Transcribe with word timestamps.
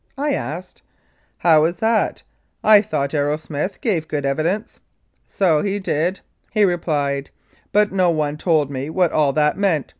I 0.17 0.33
asked, 0.33 0.81
"How 1.37 1.61
was 1.61 1.77
that? 1.77 2.23
I 2.63 2.81
thought 2.81 3.11
Arrowsmith 3.13 3.81
gave 3.81 4.07
good 4.07 4.25
evidence." 4.25 4.79
"So 5.27 5.61
he 5.61 5.77
did," 5.77 6.21
he 6.51 6.65
replied, 6.65 7.29
"but 7.71 7.91
no 7.91 8.09
one 8.09 8.35
told 8.37 8.71
me 8.71 8.89
what 8.89 9.11
all 9.11 9.31
that 9.33 9.59
meant. 9.59 9.85